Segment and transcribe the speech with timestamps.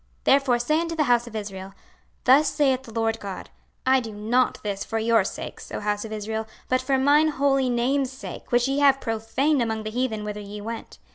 [0.21, 1.73] 26:036:022 Therefore say unto the house of Israel,
[2.23, 3.51] thus saith the Lord GOD;
[3.85, 7.69] I do not this for your sakes, O house of Israel, but for mine holy
[7.69, 10.97] name's sake, which ye have profaned among the heathen, whither ye went.